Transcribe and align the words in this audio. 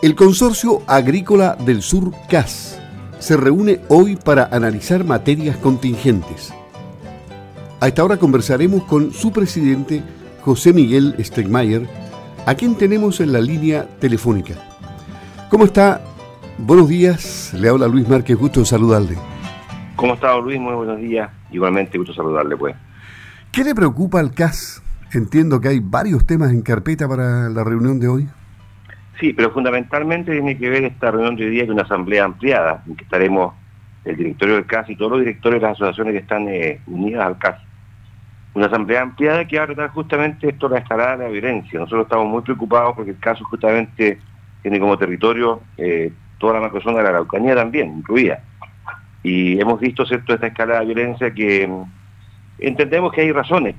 El 0.00 0.14
Consorcio 0.14 0.82
Agrícola 0.86 1.56
del 1.56 1.82
Sur 1.82 2.12
CAS 2.30 2.80
se 3.18 3.36
reúne 3.36 3.80
hoy 3.88 4.14
para 4.14 4.44
analizar 4.44 5.02
materias 5.04 5.56
contingentes. 5.56 6.54
A 7.80 7.88
esta 7.88 8.04
hora 8.04 8.16
conversaremos 8.16 8.84
con 8.84 9.12
su 9.12 9.32
presidente, 9.32 10.04
José 10.42 10.72
Miguel 10.72 11.16
Stegmayer, 11.18 11.88
a 12.46 12.54
quien 12.54 12.76
tenemos 12.76 13.18
en 13.18 13.32
la 13.32 13.40
línea 13.40 13.88
telefónica. 13.98 14.54
¿Cómo 15.50 15.64
está? 15.64 16.00
Buenos 16.58 16.88
días, 16.88 17.52
le 17.54 17.68
habla 17.68 17.88
Luis 17.88 18.08
Márquez, 18.08 18.36
gusto 18.36 18.64
saludarle. 18.64 19.16
¿Cómo 19.96 20.14
está 20.14 20.38
Luis? 20.38 20.60
Muy 20.60 20.74
buenos 20.74 20.98
días. 20.98 21.28
Igualmente 21.50 21.98
gusto 21.98 22.14
saludarle, 22.14 22.56
pues. 22.56 22.76
¿Qué 23.50 23.64
le 23.64 23.74
preocupa 23.74 24.20
al 24.20 24.30
CAS? 24.30 24.80
Entiendo 25.12 25.60
que 25.60 25.68
hay 25.68 25.80
varios 25.80 26.24
temas 26.24 26.52
en 26.52 26.62
carpeta 26.62 27.08
para 27.08 27.48
la 27.48 27.64
reunión 27.64 27.98
de 27.98 28.06
hoy. 28.06 28.28
Sí, 29.18 29.32
pero 29.32 29.50
fundamentalmente 29.50 30.32
tiene 30.32 30.56
que 30.56 30.70
ver 30.70 30.84
esta 30.84 31.10
reunión 31.10 31.34
de 31.34 31.44
hoy 31.44 31.50
día 31.50 31.66
con 31.66 31.74
una 31.74 31.82
asamblea 31.82 32.24
ampliada, 32.24 32.84
en 32.86 32.94
que 32.94 33.02
estaremos 33.02 33.54
el 34.04 34.16
directorio 34.16 34.54
del 34.54 34.66
CAS 34.66 34.88
y 34.90 34.96
todos 34.96 35.12
los 35.12 35.20
directores 35.20 35.60
de 35.60 35.66
las 35.66 35.76
asociaciones 35.76 36.12
que 36.12 36.20
están 36.20 36.48
eh, 36.48 36.80
unidas 36.86 37.26
al 37.26 37.38
CAS. 37.38 37.60
Una 38.54 38.66
asamblea 38.66 39.02
ampliada 39.02 39.46
que 39.46 39.58
va 39.58 39.64
a 39.64 39.66
tratar 39.66 39.90
justamente 39.90 40.48
esto, 40.48 40.68
la 40.68 40.78
escalada 40.78 41.16
de 41.16 41.24
la 41.24 41.30
violencia. 41.30 41.80
Nosotros 41.80 42.04
estamos 42.04 42.28
muy 42.28 42.42
preocupados 42.42 42.94
porque 42.94 43.10
el 43.10 43.18
caso 43.18 43.44
justamente 43.44 44.20
tiene 44.62 44.78
como 44.78 44.96
territorio 44.96 45.62
eh, 45.76 46.12
toda 46.38 46.54
la 46.54 46.60
macrozona 46.60 46.98
de 46.98 47.02
la 47.02 47.08
Araucanía 47.10 47.56
también, 47.56 47.98
incluida. 47.98 48.40
Y 49.24 49.60
hemos 49.60 49.80
visto, 49.80 50.06
¿cierto?, 50.06 50.32
esta 50.32 50.46
escalada 50.46 50.80
de 50.80 50.86
violencia 50.86 51.34
que 51.34 51.66
mm, 51.66 51.82
entendemos 52.60 53.12
que 53.12 53.22
hay 53.22 53.32
razones 53.32 53.74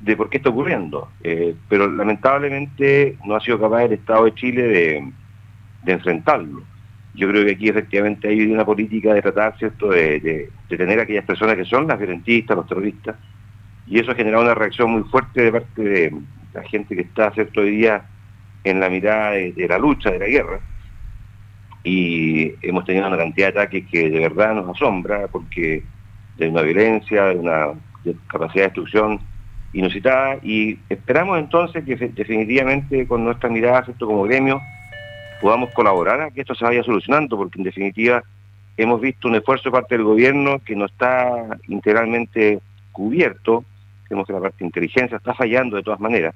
de 0.00 0.16
por 0.16 0.28
qué 0.28 0.36
está 0.36 0.50
ocurriendo, 0.50 1.08
eh, 1.22 1.54
pero 1.68 1.90
lamentablemente 1.90 3.16
no 3.24 3.36
ha 3.36 3.40
sido 3.40 3.58
capaz 3.60 3.84
el 3.84 3.92
Estado 3.94 4.24
de 4.24 4.34
Chile 4.34 4.62
de, 4.62 5.12
enfrentarlo. 5.86 6.62
Yo 7.14 7.28
creo 7.28 7.44
que 7.44 7.52
aquí 7.52 7.68
efectivamente 7.68 8.28
hay 8.28 8.40
una 8.50 8.64
política 8.64 9.14
de 9.14 9.22
tratar, 9.22 9.56
¿cierto?, 9.58 9.90
de, 9.90 10.50
tener 10.68 10.98
a 10.98 11.02
aquellas 11.02 11.24
personas 11.24 11.56
que 11.56 11.64
son 11.64 11.86
las 11.86 11.98
violentistas, 11.98 12.56
los 12.56 12.66
terroristas, 12.66 13.16
y 13.86 13.98
eso 13.98 14.10
ha 14.10 14.14
generado 14.14 14.44
una 14.44 14.54
reacción 14.54 14.90
muy 14.90 15.02
fuerte 15.04 15.42
de 15.42 15.52
parte 15.52 15.82
de 15.82 16.12
la 16.52 16.62
gente 16.64 16.94
que 16.94 17.02
está, 17.02 17.30
¿cierto?, 17.32 17.60
hoy 17.60 17.76
día 17.76 18.04
en 18.64 18.80
la 18.80 18.88
mirada 18.88 19.32
de, 19.32 19.66
la 19.68 19.78
lucha, 19.78 20.10
de 20.10 20.18
la 20.18 20.26
guerra, 20.26 20.60
y 21.82 22.52
hemos 22.62 22.84
tenido 22.84 23.06
una 23.06 23.18
cantidad 23.18 23.52
de 23.52 23.60
ataques 23.60 23.86
que 23.90 24.10
de 24.10 24.20
verdad 24.20 24.54
nos 24.54 24.74
asombra, 24.74 25.28
porque 25.28 25.82
de 26.38 26.48
una 26.48 26.62
violencia, 26.62 27.24
de 27.26 27.36
una 27.36 27.68
capacidad 28.26 28.64
de 28.64 28.68
destrucción 28.68 29.20
inusitada 29.74 30.38
y 30.42 30.78
esperamos 30.88 31.38
entonces 31.38 31.84
que 31.84 31.96
definitivamente 31.96 33.06
con 33.06 33.24
nuestra 33.24 33.50
mirada 33.50 33.84
como 33.98 34.22
gremio 34.22 34.60
podamos 35.40 35.70
colaborar 35.74 36.20
a 36.22 36.30
que 36.30 36.40
esto 36.40 36.54
se 36.54 36.64
vaya 36.64 36.82
solucionando, 36.82 37.36
porque 37.36 37.58
en 37.58 37.64
definitiva 37.64 38.22
hemos 38.76 39.00
visto 39.00 39.28
un 39.28 39.34
esfuerzo 39.34 39.64
de 39.64 39.72
parte 39.72 39.96
del 39.96 40.04
gobierno 40.04 40.60
que 40.64 40.76
no 40.76 40.86
está 40.86 41.58
integralmente 41.68 42.60
cubierto, 42.92 43.64
vemos 44.08 44.26
que 44.26 44.32
la 44.32 44.40
parte 44.40 44.58
de 44.60 44.66
inteligencia 44.66 45.16
está 45.16 45.34
fallando 45.34 45.76
de 45.76 45.82
todas 45.82 46.00
maneras, 46.00 46.34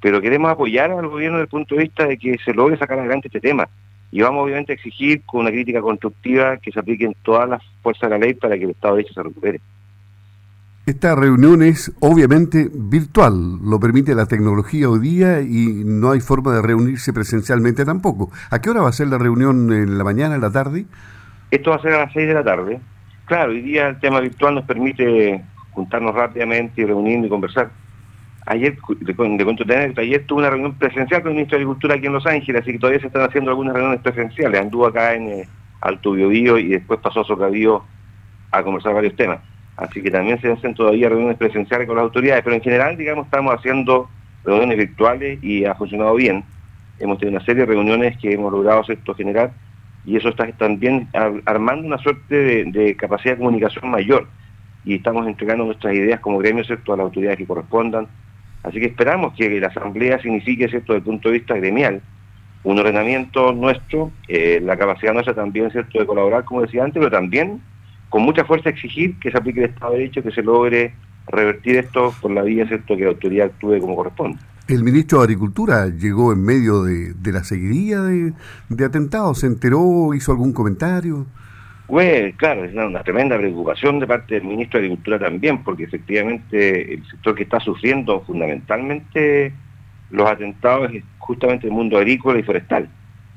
pero 0.00 0.20
queremos 0.20 0.50
apoyar 0.50 0.90
al 0.90 1.08
gobierno 1.08 1.38
desde 1.38 1.44
el 1.44 1.50
punto 1.50 1.74
de 1.74 1.82
vista 1.82 2.06
de 2.06 2.16
que 2.16 2.38
se 2.38 2.54
logre 2.54 2.78
sacar 2.78 2.98
adelante 2.98 3.28
este 3.28 3.40
tema. 3.40 3.68
Y 4.10 4.20
vamos 4.20 4.44
obviamente 4.44 4.72
a 4.72 4.74
exigir 4.74 5.22
con 5.24 5.42
una 5.42 5.50
crítica 5.50 5.80
constructiva 5.80 6.58
que 6.58 6.70
se 6.70 6.80
apliquen 6.80 7.14
todas 7.22 7.48
las 7.48 7.62
fuerzas 7.82 8.10
de 8.10 8.18
la 8.18 8.26
ley 8.26 8.34
para 8.34 8.58
que 8.58 8.64
el 8.64 8.70
Estado 8.70 8.96
de 8.96 9.02
Derecho 9.02 9.14
se 9.14 9.22
recupere. 9.22 9.60
Esta 10.84 11.14
reunión 11.14 11.62
es 11.62 11.92
obviamente 12.00 12.68
virtual, 12.74 13.60
lo 13.62 13.78
permite 13.78 14.16
la 14.16 14.26
tecnología 14.26 14.90
hoy 14.90 14.98
día 14.98 15.40
y 15.40 15.84
no 15.84 16.10
hay 16.10 16.18
forma 16.18 16.52
de 16.56 16.60
reunirse 16.60 17.12
presencialmente 17.12 17.84
tampoco. 17.84 18.32
¿A 18.50 18.60
qué 18.60 18.70
hora 18.70 18.80
va 18.80 18.88
a 18.88 18.92
ser 18.92 19.06
la 19.06 19.16
reunión? 19.16 19.72
¿En 19.72 19.96
la 19.96 20.02
mañana, 20.02 20.34
en 20.34 20.40
la 20.40 20.50
tarde? 20.50 20.86
Esto 21.52 21.70
va 21.70 21.76
a 21.76 21.82
ser 21.82 21.92
a 21.92 21.98
las 21.98 22.12
6 22.12 22.26
de 22.26 22.34
la 22.34 22.42
tarde. 22.42 22.80
Claro, 23.26 23.52
hoy 23.52 23.60
día 23.60 23.90
el 23.90 24.00
tema 24.00 24.18
virtual 24.18 24.56
nos 24.56 24.64
permite 24.64 25.44
juntarnos 25.70 26.16
rápidamente 26.16 26.82
y 26.82 26.84
reunirnos 26.84 27.26
y 27.26 27.30
conversar. 27.30 27.70
Ayer, 28.46 28.76
de 28.98 29.14
cuento 29.14 29.64
ayer 29.98 30.26
tuve 30.26 30.40
una 30.40 30.50
reunión 30.50 30.74
presencial 30.74 31.22
con 31.22 31.30
el 31.30 31.36
ministro 31.36 31.58
de 31.58 31.62
Agricultura 31.62 31.94
aquí 31.94 32.06
en 32.06 32.12
Los 32.12 32.26
Ángeles, 32.26 32.60
así 32.60 32.72
que 32.72 32.80
todavía 32.80 33.00
se 33.00 33.06
están 33.06 33.22
haciendo 33.22 33.52
algunas 33.52 33.74
reuniones 33.74 34.00
presenciales. 34.00 34.60
Anduvo 34.60 34.88
acá 34.88 35.14
en 35.14 35.28
eh, 35.28 35.48
Alto 35.80 36.10
Biobío 36.10 36.58
y 36.58 36.70
después 36.70 36.98
pasó 36.98 37.20
a 37.20 37.24
Socavío 37.24 37.84
a 38.50 38.64
conversar 38.64 38.94
varios 38.94 39.14
temas. 39.14 39.51
Así 39.76 40.02
que 40.02 40.10
también 40.10 40.40
se 40.40 40.52
hacen 40.52 40.74
todavía 40.74 41.08
reuniones 41.08 41.38
presenciales 41.38 41.86
con 41.86 41.96
las 41.96 42.04
autoridades, 42.04 42.44
pero 42.44 42.56
en 42.56 42.62
general, 42.62 42.96
digamos, 42.96 43.26
estamos 43.26 43.54
haciendo 43.54 44.08
reuniones 44.44 44.76
virtuales 44.76 45.42
y 45.42 45.64
ha 45.64 45.74
funcionado 45.74 46.14
bien. 46.14 46.44
Hemos 46.98 47.18
tenido 47.18 47.36
una 47.36 47.44
serie 47.44 47.62
de 47.62 47.72
reuniones 47.72 48.16
que 48.18 48.32
hemos 48.32 48.52
logrado 48.52 48.84
esto 48.86 49.14
generar 49.14 49.52
y 50.04 50.16
eso 50.16 50.28
está 50.28 50.50
también 50.52 51.08
armando 51.46 51.86
una 51.86 51.98
suerte 51.98 52.64
de, 52.64 52.96
capacidad 52.96 53.34
de 53.34 53.38
comunicación 53.38 53.90
mayor 53.90 54.26
y 54.84 54.96
estamos 54.96 55.26
entregando 55.26 55.64
nuestras 55.64 55.94
ideas 55.94 56.20
como 56.20 56.38
gremio 56.38 56.64
¿cierto? 56.64 56.92
a 56.92 56.96
las 56.96 57.04
autoridades 57.04 57.38
que 57.38 57.46
correspondan. 57.46 58.08
Así 58.62 58.78
que 58.78 58.86
esperamos 58.86 59.34
que 59.34 59.60
la 59.60 59.68
asamblea 59.68 60.20
signifique, 60.20 60.68
¿cierto? 60.68 60.92
desde 60.92 60.98
el 60.98 61.04
punto 61.04 61.28
de 61.28 61.38
vista 61.38 61.54
gremial, 61.54 62.02
un 62.64 62.78
ordenamiento 62.78 63.52
nuestro, 63.52 64.12
eh, 64.28 64.60
la 64.62 64.76
capacidad 64.76 65.12
nuestra 65.12 65.34
también, 65.34 65.70
¿cierto?, 65.70 65.98
de 65.98 66.06
colaborar, 66.06 66.44
como 66.44 66.62
decía 66.62 66.84
antes, 66.84 67.00
pero 67.00 67.10
también 67.10 67.60
con 68.12 68.22
mucha 68.24 68.44
fuerza 68.44 68.68
exigir 68.68 69.18
que 69.18 69.30
se 69.30 69.38
aplique 69.38 69.60
el 69.60 69.70
Estado 69.70 69.92
de 69.92 70.00
Derecho, 70.00 70.22
que 70.22 70.32
se 70.32 70.42
logre 70.42 70.92
revertir 71.28 71.76
esto 71.76 72.12
por 72.20 72.30
la 72.30 72.42
vía, 72.42 72.68
¿cierto?, 72.68 72.94
que 72.94 73.04
la 73.04 73.08
autoridad 73.08 73.46
actúe 73.46 73.78
como 73.80 73.96
corresponde. 73.96 74.38
El 74.68 74.84
ministro 74.84 75.18
de 75.18 75.24
Agricultura 75.24 75.88
llegó 75.88 76.30
en 76.34 76.44
medio 76.44 76.82
de, 76.82 77.14
la 77.32 77.42
seguidilla 77.42 78.02
de, 78.02 78.84
atentados, 78.84 79.40
¿se 79.40 79.46
enteró, 79.46 80.12
hizo 80.12 80.30
algún 80.30 80.52
comentario? 80.52 81.24
Pues 81.86 82.36
claro, 82.36 82.64
es 82.64 82.74
una, 82.74 83.02
tremenda 83.02 83.38
preocupación 83.38 83.98
de 83.98 84.06
parte 84.06 84.34
del 84.34 84.44
ministro 84.44 84.78
de 84.78 84.86
Agricultura 84.88 85.18
también, 85.18 85.64
porque 85.64 85.84
efectivamente 85.84 86.92
el 86.92 87.06
sector 87.06 87.34
que 87.34 87.44
está 87.44 87.60
sufriendo 87.60 88.20
fundamentalmente 88.26 89.54
los 90.10 90.28
atentados 90.28 90.92
es 90.92 91.02
justamente 91.16 91.66
el 91.66 91.72
mundo 91.72 91.96
agrícola 91.96 92.38
y 92.38 92.42
forestal. 92.42 92.90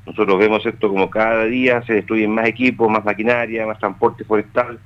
Nosotros 0.06 0.38
vemos 0.38 0.64
esto 0.64 0.88
como 0.88 1.10
cada 1.10 1.44
día 1.46 1.82
se 1.82 1.94
destruyen 1.94 2.30
más 2.30 2.46
equipos, 2.46 2.88
más 2.88 3.04
maquinaria, 3.04 3.66
más 3.66 3.78
transporte 3.78 4.24
forestal, 4.24 4.78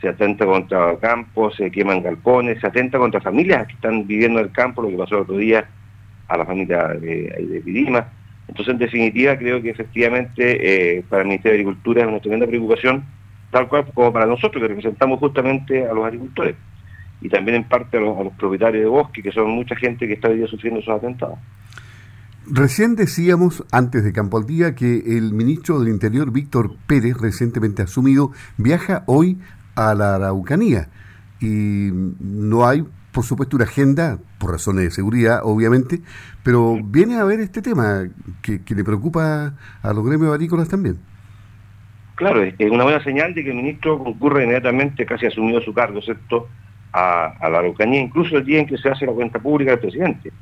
se 0.00 0.08
atenta 0.08 0.44
contra 0.44 0.96
campos, 0.98 1.54
se 1.56 1.70
queman 1.70 2.02
galpones, 2.02 2.60
se 2.60 2.66
atenta 2.66 2.98
contra 2.98 3.20
familias 3.20 3.66
que 3.68 3.74
están 3.74 4.06
viviendo 4.06 4.40
en 4.40 4.46
el 4.46 4.52
campo, 4.52 4.82
lo 4.82 4.88
que 4.88 4.96
pasó 4.96 5.16
el 5.16 5.22
otro 5.22 5.36
día 5.36 5.68
a 6.28 6.36
la 6.36 6.44
familia 6.44 6.88
de, 6.88 7.62
de 7.64 8.04
Entonces, 8.48 8.72
en 8.72 8.78
definitiva, 8.78 9.38
creo 9.38 9.62
que 9.62 9.70
efectivamente 9.70 10.96
eh, 10.98 11.04
para 11.08 11.22
el 11.22 11.28
Ministerio 11.28 11.56
de 11.56 11.62
Agricultura 11.62 12.02
es 12.02 12.08
una 12.08 12.20
tremenda 12.20 12.46
preocupación, 12.46 13.04
tal 13.52 13.68
cual 13.68 13.86
como 13.94 14.12
para 14.12 14.26
nosotros, 14.26 14.60
que 14.60 14.68
representamos 14.68 15.20
justamente 15.20 15.86
a 15.86 15.94
los 15.94 16.04
agricultores 16.04 16.56
y 17.20 17.28
también 17.28 17.56
en 17.56 17.64
parte 17.64 17.96
a 17.96 18.00
los, 18.00 18.18
a 18.18 18.24
los 18.24 18.32
propietarios 18.34 18.82
de 18.82 18.88
bosque, 18.88 19.22
que 19.22 19.32
son 19.32 19.50
mucha 19.50 19.76
gente 19.76 20.06
que 20.06 20.14
está 20.14 20.28
hoy 20.28 20.38
día 20.38 20.46
sufriendo 20.46 20.80
esos 20.80 20.96
atentados. 20.96 21.38
Recién 22.48 22.94
decíamos, 22.94 23.64
antes 23.72 24.04
de 24.04 24.12
Campo 24.12 24.38
al 24.38 24.46
Día, 24.46 24.76
que 24.76 25.18
el 25.18 25.32
ministro 25.32 25.80
del 25.80 25.88
Interior, 25.88 26.30
Víctor 26.30 26.76
Pérez, 26.86 27.16
recientemente 27.18 27.82
asumido, 27.82 28.30
viaja 28.56 29.02
hoy 29.06 29.38
a 29.74 29.94
la 29.94 30.14
Araucanía. 30.14 30.88
Y 31.40 31.90
no 32.20 32.68
hay, 32.68 32.84
por 33.10 33.24
supuesto, 33.24 33.56
una 33.56 33.64
agenda, 33.64 34.18
por 34.38 34.52
razones 34.52 34.84
de 34.84 34.90
seguridad, 34.92 35.40
obviamente, 35.42 36.02
pero 36.44 36.78
viene 36.84 37.16
a 37.16 37.24
ver 37.24 37.40
este 37.40 37.62
tema 37.62 38.04
que, 38.42 38.60
le 38.68 38.84
preocupa 38.84 39.54
a 39.82 39.92
los 39.92 40.06
gremios 40.06 40.32
agrícolas 40.32 40.68
también. 40.68 40.98
Claro, 42.14 42.44
es 42.44 42.54
una 42.70 42.84
buena 42.84 43.02
señal 43.02 43.34
de 43.34 43.42
que 43.42 43.50
el 43.50 43.56
ministro 43.56 43.98
concurre 43.98 44.44
inmediatamente, 44.44 45.04
casi 45.04 45.26
asumido 45.26 45.60
su 45.62 45.74
cargo, 45.74 46.00
¿cierto?, 46.00 46.48
a, 46.92 47.26
a 47.40 47.50
la 47.50 47.58
Araucanía, 47.58 48.00
incluso 48.00 48.36
el 48.36 48.44
día 48.44 48.60
en 48.60 48.66
que 48.66 48.78
se 48.78 48.88
hace 48.88 49.04
la 49.04 49.12
cuenta 49.12 49.40
pública 49.40 49.72
del 49.72 49.80
presidente. 49.80 50.32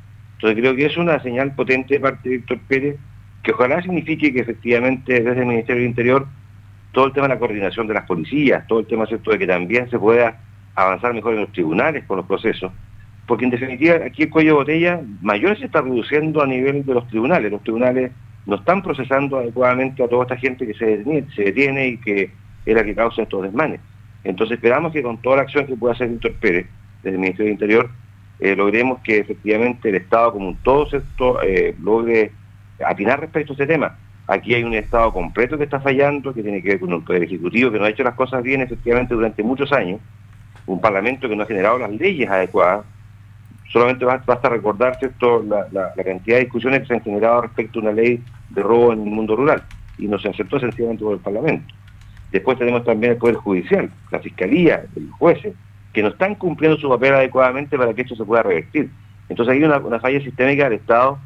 Entonces 0.45 0.61
creo 0.61 0.75
que 0.75 0.85
es 0.85 0.97
una 0.97 1.19
señal 1.23 1.55
potente 1.55 1.95
de 1.95 1.99
parte 1.99 2.29
de 2.29 2.37
Víctor 2.37 2.59
Pérez, 2.67 2.97
que 3.41 3.51
ojalá 3.51 3.81
signifique 3.81 4.31
que 4.31 4.41
efectivamente 4.41 5.13
desde 5.19 5.39
el 5.39 5.47
Ministerio 5.47 5.81
del 5.81 5.89
Interior 5.89 6.27
todo 6.91 7.07
el 7.07 7.13
tema 7.13 7.27
de 7.27 7.33
la 7.33 7.39
coordinación 7.39 7.87
de 7.87 7.95
las 7.95 8.05
policías, 8.05 8.67
todo 8.67 8.81
el 8.81 8.85
tema 8.85 9.07
¿cierto? 9.07 9.31
de 9.31 9.39
que 9.39 9.47
también 9.47 9.89
se 9.89 9.97
pueda 9.97 10.39
avanzar 10.75 11.15
mejor 11.15 11.33
en 11.33 11.39
los 11.41 11.51
tribunales 11.51 12.03
con 12.05 12.17
los 12.17 12.27
procesos, 12.27 12.71
porque 13.25 13.45
en 13.45 13.49
definitiva 13.49 13.95
aquí 14.05 14.21
el 14.21 14.29
cuello 14.29 14.51
de 14.51 14.57
botella 14.57 15.01
mayor 15.23 15.57
se 15.57 15.65
está 15.65 15.81
reduciendo 15.81 16.43
a 16.43 16.45
nivel 16.45 16.85
de 16.85 16.93
los 16.93 17.07
tribunales, 17.07 17.51
los 17.51 17.63
tribunales 17.63 18.11
no 18.45 18.57
están 18.57 18.83
procesando 18.83 19.39
adecuadamente 19.39 20.03
a 20.03 20.07
toda 20.07 20.25
esta 20.25 20.37
gente 20.37 20.67
que 20.67 20.75
se 20.75 20.97
detiene, 20.97 21.25
se 21.35 21.41
detiene 21.45 21.87
y 21.87 21.97
que 21.97 22.29
es 22.67 22.75
la 22.75 22.83
que 22.83 22.93
causa 22.93 23.23
estos 23.23 23.41
desmanes. 23.41 23.79
Entonces 24.23 24.57
esperamos 24.57 24.93
que 24.93 25.01
con 25.01 25.17
toda 25.23 25.37
la 25.37 25.41
acción 25.41 25.65
que 25.65 25.75
pueda 25.75 25.95
hacer 25.95 26.07
Víctor 26.07 26.33
Pérez 26.33 26.67
desde 27.01 27.15
el 27.15 27.21
Ministerio 27.21 27.45
del 27.45 27.53
Interior 27.53 28.04
eh, 28.39 28.55
logremos 28.55 28.99
que 28.99 29.19
efectivamente 29.19 29.89
el 29.89 29.95
Estado 29.95 30.33
como 30.33 30.49
un 30.49 30.55
todo 30.57 30.87
esto 30.91 31.41
eh, 31.41 31.75
logre 31.81 32.31
atinar 32.85 33.19
respecto 33.19 33.53
a 33.53 33.55
este 33.55 33.67
tema. 33.67 33.97
Aquí 34.27 34.53
hay 34.53 34.63
un 34.63 34.73
Estado 34.73 35.13
completo 35.13 35.57
que 35.57 35.65
está 35.65 35.79
fallando, 35.79 36.33
que 36.33 36.41
tiene 36.41 36.61
que 36.61 36.69
ver 36.69 36.79
con 36.79 36.93
un 36.93 37.05
Poder 37.05 37.23
Ejecutivo 37.23 37.71
que 37.71 37.79
no 37.79 37.85
ha 37.85 37.89
hecho 37.89 38.03
las 38.03 38.15
cosas 38.15 38.43
bien 38.43 38.61
efectivamente 38.61 39.13
durante 39.13 39.43
muchos 39.43 39.71
años, 39.71 40.01
un 40.65 40.81
Parlamento 40.81 41.29
que 41.29 41.35
no 41.35 41.43
ha 41.43 41.47
generado 41.47 41.77
las 41.77 41.91
leyes 41.91 42.29
adecuadas, 42.29 42.85
solamente 43.71 44.05
basta 44.05 44.49
recordar 44.49 44.97
¿cierto? 44.97 45.43
La, 45.43 45.93
cantidad 45.95 46.37
de 46.37 46.45
discusiones 46.45 46.81
que 46.81 46.87
se 46.87 46.93
han 46.95 47.01
generado 47.01 47.41
respecto 47.41 47.79
a 47.79 47.83
una 47.83 47.91
ley 47.91 48.21
de 48.49 48.63
robo 48.63 48.93
en 48.93 49.03
el 49.03 49.09
mundo 49.09 49.35
rural 49.35 49.63
y 49.97 50.07
no 50.07 50.17
se 50.19 50.29
aceptó 50.29 50.59
sencillamente 50.59 51.03
por 51.03 51.13
el 51.13 51.19
Parlamento. 51.19 51.73
Después 52.31 52.57
tenemos 52.57 52.83
también 52.83 53.13
el 53.13 53.17
Poder 53.17 53.35
Judicial, 53.35 53.89
la 54.11 54.19
Fiscalía, 54.19 54.85
los 54.95 55.11
jueces, 55.11 55.53
que 55.95 56.03
no 56.03 56.09
están 56.09 56.35
cumpliendo 56.35 56.77
su 56.77 56.89
papel 56.89 57.13
adecuadamente 57.13 57.77
para 57.77 57.93
que 57.93 58.01
esto 58.01 58.17
se 58.17 58.25
pueda 58.25 58.43
revertir. 58.43 58.91
Entonces 59.29 59.53
hay 59.53 59.63
una, 59.63 59.79
falla 60.01 60.19
sistémica 60.19 60.65
del 60.65 60.73
Estado, 60.73 61.17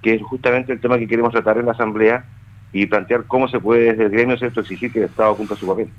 que 0.00 0.14
es 0.14 0.22
justamente 0.22 0.72
el 0.72 0.80
tema 0.80 0.96
que 0.96 1.08
queremos 1.08 1.32
tratar 1.32 1.58
en 1.58 1.66
la 1.66 1.72
Asamblea 1.72 2.24
y 2.72 2.86
plantear 2.86 3.24
cómo 3.24 3.48
se 3.48 3.58
puede 3.58 3.90
desde 3.90 4.04
el 4.04 4.10
gremio 4.10 4.38
¿cierto? 4.38 4.60
exigir 4.60 4.92
que 4.92 5.00
el 5.00 5.06
Estado 5.06 5.34
cumpla 5.34 5.56
su 5.56 5.66
papel. 5.66 5.90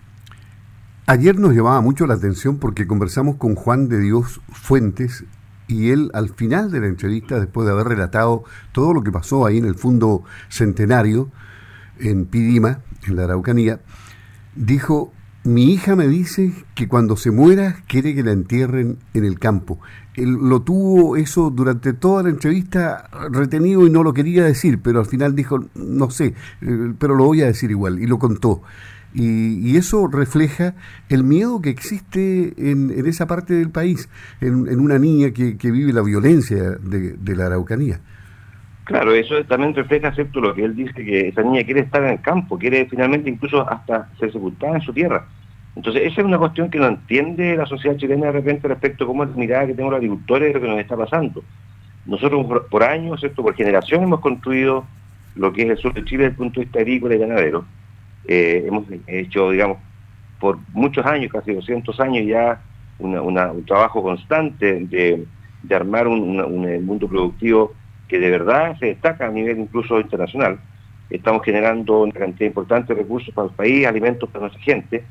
Ayer 1.06 1.38
nos 1.38 1.54
llamaba 1.54 1.82
mucho 1.82 2.08
la 2.08 2.14
atención 2.14 2.60
porque 2.60 2.88
conversamos 2.88 3.36
con 3.36 3.56
Juan 3.56 3.90
de 3.90 4.00
Dios 4.00 4.40
Fuentes 4.48 5.26
y 5.68 5.90
él 5.90 6.10
al 6.14 6.30
final 6.30 6.72
de 6.72 6.80
la 6.80 6.88
entrevista, 6.88 7.42
después 7.42 7.68
de 7.68 7.74
haber 7.74 7.88
relatado 7.88 8.46
todo 8.72 8.94
lo 8.94 9.04
que 9.04 9.12
pasó 9.12 9.46
ahí 9.46 9.58
en 9.58 9.66
el 9.66 9.76
Fondo 9.76 10.24
Centenario, 10.48 11.30
en 12.00 12.26
Pidima, 12.26 12.80
en 13.06 13.18
la 13.18 13.26
Araucanía, 13.26 13.82
dijo, 14.56 15.12
mi 15.44 15.74
hija 15.74 15.96
me 15.96 16.08
dice 16.08 16.54
que 16.74 16.88
cuando 16.88 17.18
se 17.18 17.30
muera 17.30 17.84
quiere 17.88 18.16
que 18.16 18.24
la 18.24 18.32
entierren 18.32 18.98
en 19.14 19.26
el 19.26 19.40
campo. 19.40 19.80
Lo 20.16 20.62
tuvo 20.62 21.18
eso 21.18 21.50
durante 21.50 21.92
toda 21.94 22.24
la 22.24 22.30
entrevista 22.30 23.10
retenido 23.30 23.86
y 23.86 23.90
no 23.90 24.04
lo 24.04 24.14
quería 24.14 24.46
decir, 24.46 24.80
pero 24.82 25.00
al 25.00 25.06
final 25.06 25.36
dijo, 25.36 25.66
no 25.76 26.10
sé, 26.12 26.34
eh, 26.62 26.94
pero 26.98 27.16
lo 27.16 27.26
voy 27.26 27.42
a 27.42 27.48
decir 27.48 27.72
igual, 27.72 28.00
y 28.00 28.08
lo 28.08 28.20
contó. 28.20 28.62
Y, 29.14 29.78
eso 29.78 30.08
refleja 30.08 30.76
el 31.10 31.24
miedo 31.24 31.62
que 31.62 31.70
existe 31.70 32.54
en, 32.58 32.92
esa 33.06 33.28
parte 33.28 33.54
del 33.54 33.70
país, 33.70 34.10
en, 34.42 34.80
una 34.80 34.98
niña 34.98 35.32
que, 35.32 35.54
vive 35.72 35.94
la 35.94 36.02
violencia 36.02 36.78
de, 36.82 37.36
la 37.36 37.48
Araucanía. 37.48 38.00
Claro, 38.86 39.14
eso 39.14 39.44
también 39.46 39.74
refleja, 39.74 40.14
¿cierto?, 40.14 40.42
lo 40.42 40.54
que 40.54 40.66
él 40.66 40.76
dice, 40.76 41.06
que 41.06 41.30
esa 41.30 41.42
niña 41.42 41.64
quiere 41.64 41.82
estar 41.82 42.04
en 42.04 42.10
el 42.10 42.22
campo, 42.22 42.58
quiere 42.58 42.86
finalmente 42.86 43.30
incluso 43.30 43.68
hasta 43.68 44.10
ser 44.20 44.32
sepultada 44.32 44.76
en 44.76 44.82
su 44.82 44.94
tierra. 44.94 45.26
Entonces, 45.76 46.04
esa 46.04 46.22
es 46.22 46.28
una 46.28 46.38
cuestión 46.38 46.70
que 46.70 46.80
no 46.80 46.88
entiende 46.88 47.56
la 47.56 47.66
sociedad 47.66 47.96
chilena 47.98 48.28
de 48.28 48.34
repente 48.34 48.68
respecto 48.68 49.06
a 49.06 49.08
cómo 49.08 49.24
es 49.24 49.36
mirada 49.36 49.68
que 49.68 49.74
tengo 49.74 49.90
los 49.90 49.98
agricultores 49.98 50.50
de 50.50 50.54
lo 50.54 50.62
que 50.62 50.68
nos 50.68 50.80
está 50.80 50.98
pasando. 50.98 51.44
Nosotros 52.06 52.46
por, 52.70 52.84
años, 52.84 53.22
¿cierto?, 53.22 53.42
por 53.42 53.56
generación 53.56 54.04
hemos 54.04 54.20
construido 54.20 54.86
lo 55.36 55.54
que 55.54 55.64
es 55.64 55.70
el 55.70 55.78
sur 55.78 55.94
de 55.94 56.04
Chile 56.04 56.24
desde 56.24 56.32
el 56.32 56.38
punto 56.38 56.60
de 56.60 56.66
vista 56.66 56.80
agrícola 56.80 57.16
y 57.16 57.20
ganadero 57.20 57.66
eh, 58.26 58.64
hemos 58.68 58.86
hecho, 59.08 59.52
digamos, 59.52 59.78
por 60.40 60.58
muchos 60.74 61.06
años, 61.06 61.32
casi 61.32 61.54
200 61.54 62.00
años 62.00 62.26
ya, 62.26 62.62
un 63.00 63.66
trabajo 63.66 64.02
constante 64.02 64.86
de, 64.86 65.26
armar 65.74 66.08
un, 66.08 66.86
mundo 66.86 67.08
productivo 67.08 67.74
que 68.08 68.20
de 68.20 68.30
verdad 68.30 68.78
se 68.80 68.88
destaca 68.88 69.28
a 69.28 69.32
nivel 69.32 69.60
incluso 69.60 70.00
internacional. 70.00 70.60
Estamos 71.10 71.44
generando 71.44 72.04
una 72.04 72.14
cantidad 72.14 72.48
importante 72.48 72.94
de 72.94 73.02
recursos 73.02 73.34
para 73.34 73.48
el 73.48 73.54
país, 73.54 73.86
alimentos 73.86 74.30
para 74.30 74.44
nuestra 74.44 74.62
gente. 74.64 75.04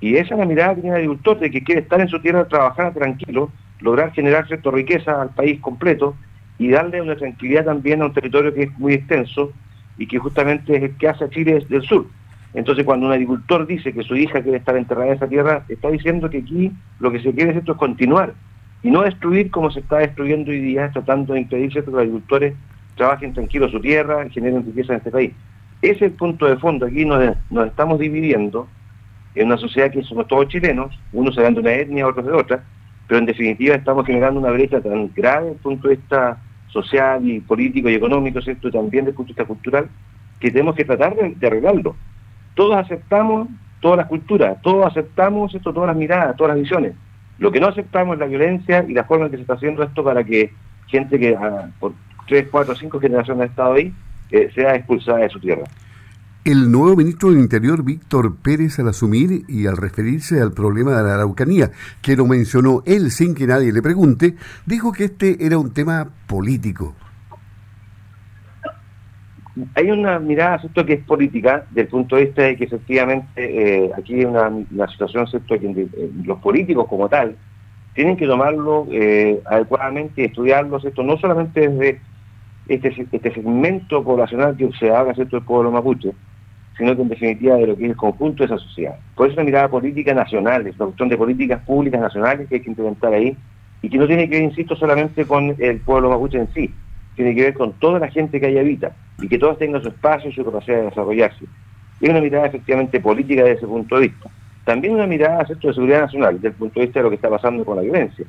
Y 0.00 0.16
esa 0.16 0.34
es 0.34 0.40
la 0.40 0.46
mirada 0.46 0.74
que 0.74 0.82
tiene 0.82 0.96
el 0.96 1.02
agricultor, 1.02 1.38
de 1.38 1.50
que 1.50 1.62
quiere 1.62 1.82
estar 1.82 2.00
en 2.00 2.08
su 2.08 2.20
tierra, 2.20 2.48
trabajar 2.48 2.92
tranquilo, 2.92 3.50
lograr 3.80 4.12
generar 4.12 4.46
cierta 4.46 4.70
riqueza 4.70 5.22
al 5.22 5.30
país 5.30 5.60
completo 5.60 6.16
y 6.58 6.68
darle 6.68 7.00
una 7.00 7.16
tranquilidad 7.16 7.64
también 7.64 8.02
a 8.02 8.06
un 8.06 8.12
territorio 8.12 8.52
que 8.52 8.64
es 8.64 8.78
muy 8.78 8.94
extenso 8.94 9.52
y 9.96 10.06
que 10.06 10.18
justamente 10.18 10.76
es 10.76 10.82
el 10.82 10.96
que 10.96 11.08
hace 11.08 11.24
a 11.24 11.30
Chile 11.30 11.64
del 11.68 11.82
sur. 11.82 12.06
Entonces, 12.54 12.84
cuando 12.84 13.06
un 13.06 13.12
agricultor 13.12 13.66
dice 13.66 13.92
que 13.92 14.02
su 14.02 14.14
hija 14.16 14.42
quiere 14.42 14.58
estar 14.58 14.76
enterrada 14.76 15.08
en 15.08 15.14
esa 15.14 15.28
tierra, 15.28 15.64
está 15.68 15.90
diciendo 15.90 16.30
que 16.30 16.38
aquí 16.38 16.72
lo 17.00 17.10
que 17.10 17.20
se 17.20 17.32
quiere 17.32 17.50
es 17.50 17.56
esto 17.56 17.72
es 17.72 17.78
continuar 17.78 18.34
y 18.84 18.90
no 18.90 19.02
destruir 19.02 19.50
como 19.50 19.72
se 19.72 19.80
está 19.80 19.98
destruyendo 19.98 20.52
hoy 20.52 20.60
día, 20.60 20.90
tratando 20.92 21.34
de 21.34 21.40
impedir 21.40 21.72
que 21.72 21.82
los 21.82 21.98
agricultores 21.98 22.54
trabajen 22.96 23.34
tranquilos 23.34 23.72
su 23.72 23.80
tierra 23.80 24.28
generen 24.30 24.64
riqueza 24.64 24.92
en 24.92 24.98
este 24.98 25.10
país. 25.10 25.32
Ese 25.82 25.92
es 25.92 26.02
el 26.02 26.12
punto 26.12 26.46
de 26.46 26.56
fondo. 26.56 26.86
Aquí 26.86 27.04
nos, 27.04 27.34
estamos 27.66 27.98
dividiendo 27.98 28.68
en 29.34 29.46
una 29.48 29.56
sociedad 29.56 29.90
que 29.90 30.04
somos 30.04 30.28
todos 30.28 30.46
chilenos, 30.46 30.96
unos 31.12 31.34
serán 31.34 31.54
de 31.54 31.60
una 31.60 31.72
etnia, 31.72 32.06
otros 32.06 32.26
de 32.26 32.32
otra, 32.32 32.62
pero 33.08 33.18
en 33.18 33.26
definitiva 33.26 33.74
estamos 33.74 34.06
generando 34.06 34.38
una 34.38 34.50
brecha 34.50 34.80
tan 34.80 35.10
grave 35.12 35.46
desde 35.46 35.56
el 35.56 35.62
punto 35.62 35.88
de 35.88 35.96
vista 35.96 36.38
social 36.68 37.28
y 37.28 37.40
político 37.40 37.90
y 37.90 37.94
económico, 37.94 38.40
¿cierto? 38.40 38.68
Y 38.68 38.72
también 38.72 39.04
desde 39.06 39.10
el 39.10 39.16
punto 39.16 39.32
de 39.32 39.32
vista 39.32 39.44
cultural, 39.44 39.88
que 40.38 40.50
tenemos 40.52 40.76
que 40.76 40.84
tratar 40.84 41.16
de 41.16 41.46
arreglarlo 41.46 41.96
todos 42.54 42.76
aceptamos 42.76 43.48
todas 43.80 43.98
las 43.98 44.06
culturas, 44.06 44.60
todos 44.62 44.86
aceptamos 44.86 45.54
esto, 45.54 45.72
todas 45.72 45.88
las 45.88 45.96
miradas, 45.96 46.36
todas 46.36 46.54
las 46.54 46.62
visiones. 46.62 46.94
Lo 47.38 47.50
que 47.50 47.60
no 47.60 47.68
aceptamos 47.68 48.14
es 48.14 48.20
la 48.20 48.26
violencia 48.26 48.84
y 48.86 48.92
la 48.92 49.04
forma 49.04 49.26
en 49.26 49.30
que 49.30 49.36
se 49.38 49.42
está 49.42 49.54
haciendo 49.54 49.82
esto 49.82 50.04
para 50.04 50.22
que 50.24 50.52
gente 50.86 51.18
que 51.18 51.36
ah, 51.36 51.68
por 51.80 51.92
tres, 52.26 52.48
cuatro, 52.50 52.74
cinco 52.74 53.00
generaciones 53.00 53.42
ha 53.42 53.46
estado 53.46 53.72
ahí 53.74 53.92
eh, 54.30 54.50
sea 54.54 54.74
expulsada 54.74 55.18
de 55.18 55.28
su 55.28 55.40
tierra. 55.40 55.64
El 56.44 56.70
nuevo 56.70 56.94
ministro 56.96 57.30
del 57.30 57.38
Interior, 57.38 57.82
Víctor 57.82 58.36
Pérez, 58.36 58.78
al 58.78 58.88
asumir 58.88 59.44
y 59.48 59.66
al 59.66 59.78
referirse 59.78 60.42
al 60.42 60.52
problema 60.52 60.94
de 60.94 61.02
la 61.02 61.14
Araucanía, 61.14 61.70
que 62.02 62.16
lo 62.16 62.26
mencionó 62.26 62.82
él 62.84 63.10
sin 63.10 63.34
que 63.34 63.46
nadie 63.46 63.72
le 63.72 63.80
pregunte, 63.80 64.36
dijo 64.66 64.92
que 64.92 65.04
este 65.04 65.46
era 65.46 65.56
un 65.56 65.72
tema 65.72 66.10
político 66.26 66.94
hay 69.74 69.90
una 69.90 70.18
mirada 70.18 70.58
¿cierto? 70.58 70.84
que 70.84 70.94
es 70.94 71.04
política, 71.04 71.64
del 71.70 71.86
punto 71.86 72.16
de 72.16 72.24
vista 72.24 72.42
de 72.42 72.56
que 72.56 72.64
efectivamente 72.64 73.26
eh, 73.36 73.90
aquí 73.96 74.14
hay 74.14 74.24
una, 74.24 74.50
situación 74.88 75.26
¿cierto? 75.28 75.58
que 75.58 75.86
los 76.24 76.38
políticos 76.40 76.86
como 76.88 77.08
tal 77.08 77.36
tienen 77.94 78.16
que 78.16 78.26
tomarlo 78.26 78.86
eh, 78.90 79.40
adecuadamente 79.44 80.24
estudiarlo, 80.24 80.80
¿cierto? 80.80 81.02
no 81.02 81.16
solamente 81.18 81.68
desde 81.68 82.00
este, 82.66 83.06
este 83.12 83.32
segmento 83.32 84.02
poblacional 84.02 84.56
que 84.56 84.70
se 84.78 84.90
haga 84.90 85.14
¿cierto? 85.14 85.36
del 85.36 85.46
pueblo 85.46 85.70
mapuche, 85.70 86.12
sino 86.76 86.96
que 86.96 87.02
en 87.02 87.08
definitiva 87.08 87.54
de 87.54 87.68
lo 87.68 87.76
que 87.76 87.84
es 87.84 87.90
el 87.90 87.96
conjunto 87.96 88.42
de 88.42 88.46
esa 88.46 88.58
sociedad. 88.58 88.96
Por 89.14 89.28
eso 89.28 89.34
una 89.34 89.44
mirada 89.44 89.68
política 89.68 90.12
nacional, 90.14 90.66
es 90.66 90.74
una 90.76 90.86
cuestión 90.86 91.08
de 91.08 91.16
políticas 91.16 91.64
públicas 91.64 92.00
nacionales 92.00 92.48
que 92.48 92.56
hay 92.56 92.60
que 92.60 92.70
implementar 92.70 93.12
ahí 93.12 93.36
y 93.82 93.88
que 93.88 93.98
no 93.98 94.08
tiene 94.08 94.28
que 94.28 94.36
ver, 94.36 94.42
insisto, 94.42 94.74
solamente 94.74 95.24
con 95.26 95.54
el 95.58 95.78
pueblo 95.80 96.10
mapuche 96.10 96.38
en 96.38 96.52
sí, 96.52 96.74
tiene 97.16 97.34
que 97.34 97.42
ver 97.42 97.54
con 97.54 97.72
toda 97.74 97.98
la 97.98 98.08
gente 98.08 98.40
que 98.40 98.46
ahí 98.46 98.58
habita 98.58 98.94
y 99.20 99.28
que 99.28 99.38
todos 99.38 99.58
tengan 99.58 99.82
su 99.82 99.88
espacio 99.88 100.30
y 100.30 100.32
su 100.32 100.44
capacidad 100.44 100.78
de 100.78 100.84
desarrollarse. 100.84 101.44
Es 102.00 102.08
una 102.08 102.20
mirada 102.20 102.46
efectivamente 102.46 103.00
política 103.00 103.42
desde 103.42 103.58
ese 103.58 103.66
punto 103.66 103.96
de 103.96 104.08
vista. 104.08 104.30
También 104.64 104.94
una 104.94 105.06
mirada 105.06 105.44
de 105.44 105.72
seguridad 105.72 106.02
nacional 106.02 106.34
desde 106.34 106.48
el 106.48 106.54
punto 106.54 106.80
de 106.80 106.86
vista 106.86 107.00
de 107.00 107.04
lo 107.04 107.10
que 107.10 107.16
está 107.16 107.30
pasando 107.30 107.64
con 107.64 107.76
la 107.76 107.82
violencia. 107.82 108.24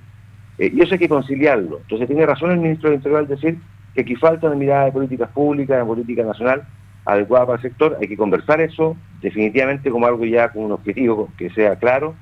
Eh, 0.57 0.71
y 0.73 0.81
eso 0.81 0.93
hay 0.93 0.99
que 0.99 1.09
conciliarlo. 1.09 1.79
Entonces 1.81 2.07
tiene 2.07 2.25
razón 2.25 2.51
el 2.51 2.59
ministro 2.59 2.89
del 2.89 2.97
Interior 2.97 3.19
al 3.21 3.27
decir 3.27 3.57
que 3.93 4.01
aquí 4.01 4.15
falta 4.15 4.47
una 4.47 4.55
mirada 4.55 4.85
de 4.85 4.91
políticas 4.91 5.29
públicas, 5.31 5.77
de 5.77 5.85
política 5.85 6.23
nacional 6.23 6.63
adecuada 7.05 7.45
para 7.45 7.55
el 7.57 7.61
sector. 7.61 7.97
Hay 7.99 8.07
que 8.07 8.17
conversar 8.17 8.61
eso 8.61 8.95
definitivamente 9.21 9.89
como 9.89 10.05
algo 10.05 10.25
ya 10.25 10.49
con 10.49 10.63
un 10.63 10.71
objetivo 10.73 11.29
que 11.37 11.49
sea 11.51 11.77
claro, 11.77 12.15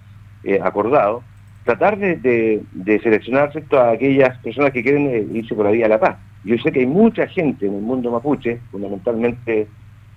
eh, 0.44 0.60
acordado. 0.62 1.24
Tratar 1.66 1.98
de, 1.98 2.62
seleccionar 3.02 3.52
a 3.72 3.90
aquellas 3.90 4.38
personas 4.40 4.72
que 4.72 4.84
quieren 4.84 5.08
eh, 5.08 5.26
irse 5.34 5.56
por 5.56 5.66
la 5.66 5.72
vía 5.72 5.86
de 5.86 5.90
la 5.90 6.00
paz 6.00 6.18
yo 6.44 6.58
sé 6.58 6.72
que 6.72 6.82
hay 6.82 6.88
mucha 6.88 7.28
gente 7.28 7.66
en 7.66 7.76
el 7.76 7.82
mundo 7.82 8.12
mapuche, 8.12 8.60
fundamentalmente 8.72 9.68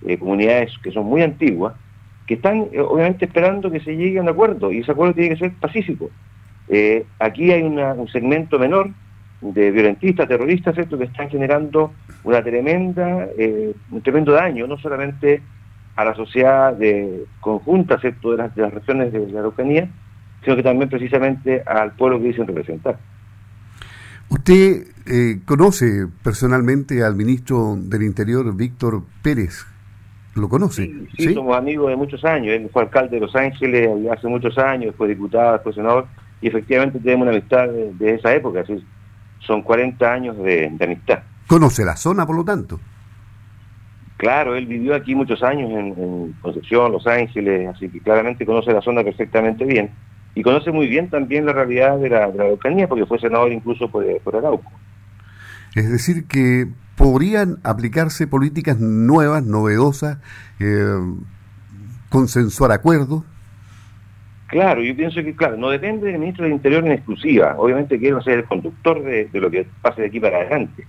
eh, 0.05 0.17
comunidades 0.17 0.77
que 0.83 0.91
son 0.91 1.05
muy 1.05 1.21
antiguas, 1.21 1.73
que 2.25 2.35
están 2.35 2.67
eh, 2.71 2.81
obviamente 2.81 3.25
esperando 3.25 3.71
que 3.71 3.79
se 3.79 3.95
llegue 3.95 4.19
a 4.19 4.21
un 4.21 4.29
acuerdo 4.29 4.71
y 4.71 4.79
ese 4.79 4.91
acuerdo 4.91 5.13
tiene 5.13 5.29
que 5.29 5.37
ser 5.37 5.53
pacífico. 5.53 6.09
Eh, 6.67 7.05
aquí 7.19 7.51
hay 7.51 7.63
un 7.63 8.07
segmento 8.09 8.59
menor 8.59 8.89
de 9.39 9.71
violentistas, 9.71 10.27
terroristas, 10.27 10.75
¿cierto? 10.75 10.97
que 10.97 11.05
están 11.05 11.29
generando 11.29 11.93
una 12.23 12.43
tremenda, 12.43 13.29
un 13.91 14.01
tremendo 14.01 14.33
daño, 14.33 14.67
no 14.67 14.77
solamente 14.77 15.41
a 15.95 16.03
la 16.03 16.13
sociedad 16.13 16.77
conjunta 17.39 17.99
¿cierto? 17.99 18.35
De 18.35 18.37
las 18.37 18.73
regiones 18.73 19.13
de 19.13 19.27
la 19.31 19.39
Araucanía, 19.39 19.87
sino 20.43 20.55
que 20.57 20.63
también 20.63 20.89
precisamente 20.89 21.63
al 21.65 21.93
pueblo 21.93 22.19
que 22.19 22.27
dicen 22.27 22.47
representar. 22.47 22.97
Usted 24.29 24.87
eh, 25.05 25.39
conoce 25.45 26.07
personalmente 26.21 27.03
al 27.03 27.15
ministro 27.15 27.75
del 27.77 28.03
Interior, 28.03 28.53
Víctor 28.55 29.03
Pérez. 29.21 29.65
¿Lo 30.35 30.49
conoce? 30.49 30.91
Sí, 31.17 31.33
somos 31.33 31.57
amigos 31.57 31.89
de 31.89 31.95
muchos 31.95 32.23
años. 32.25 32.53
Él 32.53 32.69
fue 32.71 32.83
alcalde 32.83 33.15
de 33.15 33.21
Los 33.21 33.35
Ángeles 33.35 33.89
hace 34.11 34.27
muchos 34.27 34.57
años, 34.57 34.93
fue 34.95 35.07
diputado, 35.07 35.53
después 35.53 35.75
senador, 35.75 36.07
y 36.41 36.47
efectivamente 36.47 36.99
tenemos 36.99 37.27
una 37.27 37.35
amistad 37.35 37.67
de, 37.69 38.13
esa 38.13 38.35
época. 38.35 38.61
Así, 38.61 38.83
son 39.39 39.61
40 39.61 40.13
años 40.13 40.37
de, 40.37 40.71
amistad. 40.79 41.19
¿Conoce 41.47 41.85
la 41.85 41.95
zona, 41.95 42.25
por 42.27 42.35
lo 42.35 42.43
tanto? 42.43 42.79
Claro, 44.17 44.55
él 44.55 44.65
vivió 44.65 44.93
aquí 44.93 45.15
muchos 45.15 45.41
años 45.41 45.71
en, 45.71 45.87
en 45.97 46.33
Concepción, 46.41 46.91
Los 46.91 47.07
Ángeles, 47.07 47.69
así 47.69 47.87
que 47.87 48.01
claramente 48.01 48.45
conoce 48.45 48.73
la 48.73 48.81
zona 48.81 49.03
perfectamente 49.03 49.63
bien 49.63 49.89
y 50.37 50.43
conoce 50.43 50.71
muy 50.71 50.85
bien 50.85 51.09
también 51.09 51.47
la 51.47 51.53
realidad 51.53 51.97
de 51.97 52.09
la, 52.09 52.29
de 52.29 52.87
porque 52.87 53.07
fue 53.07 53.17
senador 53.17 53.51
incluso 53.51 53.89
por, 53.89 54.05
por 54.21 54.35
Arauco. 54.35 54.71
Es 55.73 55.91
decir, 55.91 56.27
que 56.27 56.67
podrían 56.95 57.57
aplicarse 57.63 58.27
políticas 58.27 58.79
nuevas, 58.79 59.43
novedosas, 59.43 60.19
eh, 60.59 60.99
consensuar 62.09 62.71
acuerdos. 62.71 63.23
Claro, 64.45 64.83
yo 64.83 64.95
pienso 64.95 65.23
que, 65.23 65.35
claro, 65.35 65.57
no 65.57 65.71
depende 65.71 66.05
del 66.05 66.19
ministro 66.19 66.43
del 66.43 66.53
Interior 66.53 66.85
en 66.85 66.91
exclusiva. 66.91 67.55
Obviamente 67.57 67.99
que 67.99 68.09
él 68.09 68.15
va 68.15 68.19
a 68.19 68.23
ser 68.23 68.37
el 68.37 68.45
conductor 68.45 69.03
de, 69.03 69.27
lo 69.33 69.49
que 69.49 69.65
pase 69.81 70.01
de 70.01 70.07
aquí 70.07 70.19
para 70.19 70.37
adelante. 70.37 70.85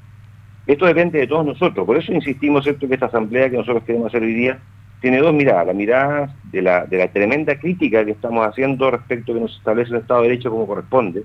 Esto 0.66 0.84
depende 0.84 1.20
de 1.20 1.26
todos 1.26 1.46
nosotros. 1.46 1.86
Por 1.86 1.96
eso 1.96 2.12
insistimos, 2.12 2.64
¿cierto?, 2.64 2.86
que 2.86 2.94
esta 2.94 3.06
asamblea 3.06 3.48
que 3.48 3.56
nosotros 3.56 3.82
queremos 3.84 4.08
hacer 4.08 4.22
hoy 4.22 4.34
día 4.34 4.58
tiene 5.00 5.18
dos 5.18 5.32
miradas. 5.32 5.66
La 5.66 5.72
mirada 5.72 6.34
de 6.50 6.62
la, 6.62 6.86
de 6.86 6.98
la 6.98 7.08
tremenda 7.08 7.58
crítica 7.58 8.04
que 8.04 8.12
estamos 8.12 8.46
haciendo 8.46 8.90
respecto 8.90 9.32
a 9.32 9.34
que 9.36 9.40
nos 9.40 9.56
establece 9.56 9.90
el 9.90 10.00
Estado 10.00 10.22
de 10.22 10.28
Derecho 10.28 10.50
como 10.50 10.66
corresponde, 10.66 11.24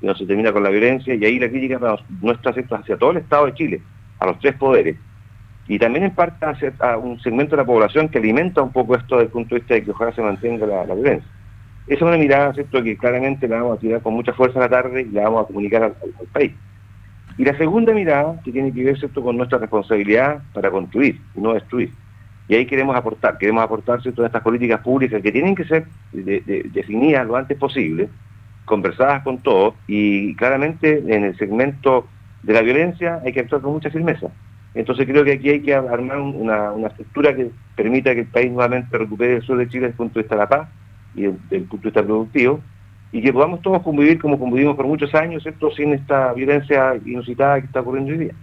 y 0.00 0.06
no 0.06 0.14
se 0.14 0.26
termina 0.26 0.52
con 0.52 0.62
la 0.62 0.70
violencia, 0.70 1.14
y 1.14 1.24
ahí 1.24 1.38
la 1.38 1.48
crítica 1.48 1.78
nuestra 2.20 2.52
hacia 2.52 2.96
todo 2.96 3.10
el 3.10 3.18
Estado 3.18 3.46
de 3.46 3.54
Chile, 3.54 3.82
a 4.18 4.26
los 4.26 4.38
tres 4.38 4.54
poderes. 4.54 4.96
Y 5.68 5.78
también 5.78 6.04
en 6.04 6.14
parte 6.14 6.44
hacia 6.44 6.72
a 6.80 6.96
un 6.96 7.20
segmento 7.20 7.52
de 7.52 7.62
la 7.62 7.66
población 7.66 8.08
que 8.08 8.18
alimenta 8.18 8.62
un 8.62 8.72
poco 8.72 8.96
esto 8.96 9.16
desde 9.16 9.26
el 9.26 9.32
punto 9.32 9.54
de 9.54 9.60
vista 9.60 9.74
de 9.74 9.84
que 9.84 9.90
ojalá 9.90 10.12
se 10.12 10.22
mantenga 10.22 10.66
la, 10.66 10.84
violencia. 10.94 11.30
Esa 11.86 11.96
es 11.96 12.02
una 12.02 12.16
mirada, 12.16 12.52
¿cierto?, 12.54 12.82
que 12.82 12.96
claramente 12.96 13.46
la 13.46 13.62
vamos 13.62 13.78
a 13.78 13.80
tirar 13.80 14.00
con 14.00 14.14
mucha 14.14 14.32
fuerza 14.32 14.58
a 14.58 14.62
la 14.62 14.68
tarde 14.68 15.02
y 15.02 15.12
la 15.12 15.24
vamos 15.24 15.44
a 15.44 15.46
comunicar 15.46 15.82
al, 15.82 15.94
país. 16.32 16.52
Y 17.38 17.44
la 17.44 17.56
segunda 17.56 17.92
mirada, 17.92 18.40
que 18.44 18.52
tiene 18.52 18.72
que 18.72 18.84
ver, 18.84 18.98
¿cierto?, 18.98 19.22
con 19.22 19.36
nuestra 19.36 19.58
responsabilidad 19.58 20.42
para 20.52 20.70
construir 20.70 21.20
y 21.34 21.40
no 21.40 21.54
destruir. 21.54 21.92
Y 22.50 22.56
ahí 22.56 22.66
queremos 22.66 22.96
aportar, 22.96 23.38
queremos 23.38 23.62
aportar 23.62 24.02
¿cierto? 24.02 24.26
estas 24.26 24.42
políticas 24.42 24.80
públicas 24.80 25.22
que 25.22 25.30
tienen 25.30 25.54
que 25.54 25.64
ser 25.64 25.86
definidas 26.10 27.24
lo 27.24 27.36
antes 27.36 27.56
posible, 27.56 28.08
conversadas 28.64 29.22
con 29.22 29.38
todos 29.38 29.74
y 29.86 30.34
claramente 30.34 30.98
en 30.98 31.26
el 31.26 31.38
segmento 31.38 32.08
de 32.42 32.52
la 32.52 32.62
violencia 32.62 33.20
hay 33.24 33.32
que 33.32 33.38
actuar 33.38 33.62
con 33.62 33.74
mucha 33.74 33.88
firmeza. 33.88 34.32
Entonces 34.74 35.06
creo 35.06 35.22
que 35.22 35.34
aquí 35.34 35.48
hay 35.48 35.60
que 35.60 35.72
armar 35.72 36.18
una, 36.18 36.88
estructura 36.88 37.36
que 37.36 37.52
permita 37.76 38.14
que 38.14 38.22
el 38.22 38.26
país 38.26 38.50
nuevamente 38.50 38.98
recupere 38.98 39.36
el 39.36 39.42
sur 39.42 39.56
de 39.56 39.68
Chile 39.68 39.82
desde 39.82 39.92
el 39.92 39.96
punto 39.98 40.14
de 40.14 40.22
vista 40.24 40.34
de 40.34 40.40
la 40.40 40.48
paz 40.48 40.68
y 41.14 41.22
desde 41.22 41.56
el 41.56 41.62
punto 41.66 41.84
de 41.84 41.90
vista 41.90 42.02
productivo 42.02 42.60
y 43.12 43.22
que 43.22 43.32
podamos 43.32 43.62
todos 43.62 43.80
convivir 43.80 44.18
como 44.18 44.40
convivimos 44.40 44.74
por 44.74 44.88
muchos 44.88 45.14
años, 45.14 45.44
¿cierto? 45.44 45.70
sin 45.70 45.92
esta 45.92 46.32
violencia 46.32 46.96
inusitada 47.06 47.60
que 47.60 47.66
está 47.66 47.80
ocurriendo 47.80 48.10
hoy 48.10 48.18
día. 48.18 48.34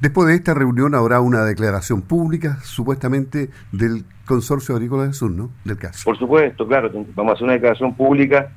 Después 0.00 0.28
de 0.28 0.34
esta 0.34 0.54
reunión 0.54 0.94
habrá 0.94 1.20
una 1.20 1.44
declaración 1.44 2.02
pública, 2.02 2.58
supuestamente, 2.62 3.50
del 3.72 4.04
Consorcio 4.26 4.74
Agrícola 4.74 5.04
del 5.04 5.14
Sur, 5.14 5.30
¿no? 5.30 5.50
Del 5.64 5.78
caso. 5.78 6.04
Por 6.04 6.18
supuesto, 6.18 6.66
claro, 6.66 6.90
vamos 7.14 7.32
a 7.32 7.34
hacer 7.34 7.44
una 7.44 7.52
declaración 7.54 7.94
pública 7.94 8.50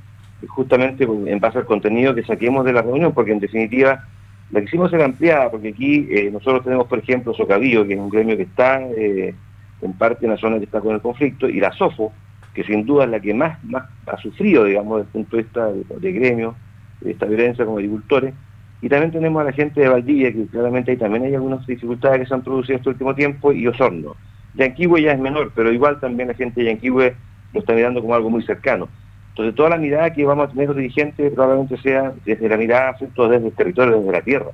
justamente 0.48 1.04
en 1.04 1.40
base 1.40 1.58
al 1.58 1.66
contenido 1.66 2.14
que 2.14 2.24
saquemos 2.24 2.64
de 2.66 2.74
la 2.74 2.82
reunión, 2.82 3.14
porque 3.14 3.32
en 3.32 3.40
definitiva 3.40 4.06
la 4.52 4.62
quisimos 4.62 4.92
ser 4.92 5.02
ampliada, 5.02 5.50
porque 5.50 5.70
aquí 5.70 6.08
eh, 6.10 6.30
nosotros 6.32 6.64
tenemos, 6.64 6.88
por 6.88 7.00
ejemplo, 7.00 7.34
Socavío, 7.34 7.86
que 7.86 7.94
es 7.94 8.00
un 8.00 8.10
gremio 8.10 8.38
que 8.38 8.44
está 8.44 8.82
eh, 8.82 9.36
en 9.82 9.94
parte 9.94 10.26
en 10.26 10.32
la 10.32 10.38
zona 10.38 10.58
que 10.58 10.66
está 10.66 10.80
con 10.80 10.96
el 10.96 11.02
conflicto, 11.02 11.50
y 11.50 11.60
la 11.60 11.72
SOFO, 11.74 12.14
que 12.54 12.64
sin 12.64 12.86
duda 12.86 13.04
es 13.06 13.10
la 13.10 13.20
que 13.20 13.34
más, 13.34 13.64
más 13.66 13.86
ha 14.08 14.18
sufrido, 14.18 14.64
digamos, 14.64 14.98
desde 14.98 15.08
el 15.08 15.12
punto 15.26 15.38
de 15.38 15.44
vista 15.44 15.68
de, 16.00 16.12
gremio, 16.12 16.56
de 17.02 17.12
esta 17.12 17.26
violencia 17.26 17.66
como 17.66 17.78
agricultores. 17.78 18.34
Y 18.82 18.90
también 18.90 19.12
tenemos 19.12 19.42
a 19.42 19.46
la 19.46 19.52
gente 19.52 19.82
de 19.82 19.90
Valdivia, 19.90 20.32
que 20.32 20.46
claramente 20.48 20.92
ahí 20.92 20.98
también 20.98 21.24
hay 21.24 21.36
algunas 21.36 21.66
dificultades 21.66 22.22
que 22.22 22.26
se 22.28 22.34
han 22.34 22.44
producido 22.44 22.78
este 22.78 22.90
último 22.90 23.16
tiempo, 23.16 23.52
y 23.52 23.68
Osorno. 23.68 24.16
Yanquihue 24.56 25.02
ya 25.02 25.14
es 25.14 25.20
menor, 25.20 25.52
pero 25.56 25.72
igual 25.72 26.00
también 26.00 26.30
la 26.30 26.36
gente 26.36 26.62
de 26.62 26.68
Yanquihue 26.68 27.16
lo 27.54 27.60
está 27.60 27.74
mirando 27.74 28.02
como 28.02 28.16
algo 28.16 28.30
muy 28.30 28.44
cercano. 28.44 28.88
Entonces 29.30 29.56
toda 29.56 29.70
la 29.70 29.78
mirada 29.78 30.12
que 30.14 30.26
vamos 30.26 30.48
a 30.48 30.52
tener 30.52 30.68
los 30.68 30.78
dirigentes 30.78 31.32
probablemente 31.32 31.78
sea 31.78 32.12
desde 32.26 32.50
la 32.50 32.58
mirada 32.58 32.98
desde 33.00 33.48
el 33.48 33.54
territorio, 33.54 34.00
desde 34.00 34.12
la 34.12 34.22
tierra. 34.22 34.52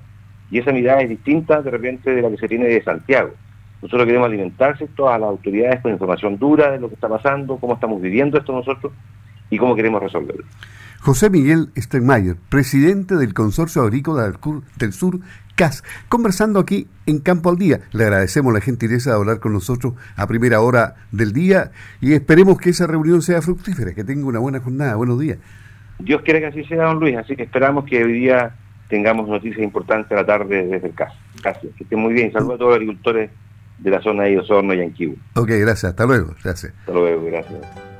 Y 0.51 0.59
esa 0.59 0.73
mirada 0.73 1.01
es 1.01 1.09
distinta 1.09 1.61
de 1.61 1.71
repente 1.71 2.13
de 2.13 2.21
la 2.21 2.29
que 2.29 2.37
se 2.37 2.49
tiene 2.49 2.65
de 2.65 2.83
Santiago. 2.83 3.31
Nosotros 3.81 4.05
queremos 4.05 4.27
alimentarse 4.27 4.87
todas 4.87 5.19
las 5.19 5.29
autoridades 5.29 5.81
con 5.81 5.91
información 5.91 6.37
dura 6.37 6.71
de 6.71 6.79
lo 6.79 6.89
que 6.89 6.95
está 6.95 7.07
pasando, 7.07 7.57
cómo 7.57 7.73
estamos 7.73 8.01
viviendo 8.01 8.37
esto 8.37 8.53
nosotros 8.53 8.91
y 9.49 9.57
cómo 9.57 9.75
queremos 9.75 10.03
resolverlo. 10.03 10.43
José 11.03 11.29
Miguel 11.29 11.67
Steinmeier, 11.75 12.37
presidente 12.47 13.17
del 13.17 13.33
Consorcio 13.33 13.81
Agrícola 13.81 14.31
del 14.77 14.93
Sur, 14.93 15.19
CAS, 15.53 15.83
conversando 16.07 16.61
aquí 16.61 16.87
en 17.05 17.19
Campo 17.19 17.49
al 17.49 17.57
Día. 17.57 17.81
Le 17.91 18.05
agradecemos 18.05 18.53
la 18.53 18.61
gentileza 18.61 19.09
de 19.09 19.17
hablar 19.17 19.41
con 19.41 19.51
nosotros 19.51 19.95
a 20.15 20.27
primera 20.27 20.61
hora 20.61 20.95
del 21.11 21.33
día 21.33 21.71
y 21.99 22.13
esperemos 22.13 22.57
que 22.57 22.69
esa 22.69 22.87
reunión 22.87 23.21
sea 23.21 23.41
fructífera, 23.41 23.93
que 23.93 24.05
tenga 24.05 24.25
una 24.25 24.39
buena 24.39 24.61
jornada. 24.61 24.95
Buenos 24.95 25.19
días. 25.19 25.39
Dios 25.99 26.21
quiere 26.21 26.39
que 26.39 26.45
así 26.47 26.63
sea, 26.63 26.85
don 26.85 27.01
Luis, 27.01 27.17
así 27.17 27.35
que 27.35 27.43
esperamos 27.43 27.83
que 27.83 28.01
hoy 28.01 28.13
día 28.13 28.55
tengamos 28.87 29.27
noticias 29.27 29.61
importantes 29.61 30.09
a 30.13 30.21
la 30.21 30.25
tarde 30.25 30.67
desde 30.67 30.87
el 30.87 30.95
CAS. 30.95 31.11
Gracias, 31.43 31.75
que 31.75 31.83
estén 31.83 31.99
muy 31.99 32.13
bien. 32.13 32.31
Saludos 32.31 32.55
a 32.55 32.57
todos 32.59 32.69
los 32.69 32.75
agricultores 32.77 33.29
de 33.77 33.89
la 33.91 34.01
zona 34.01 34.23
de 34.23 34.39
Osorno 34.39 34.73
y 34.73 34.79
Anquibu. 34.79 35.17
Ok, 35.35 35.49
gracias. 35.49 35.83
Hasta 35.83 36.05
luego. 36.05 36.33
Gracias. 36.41 36.71
Hasta 36.79 36.93
luego, 36.93 37.25
gracias. 37.25 37.92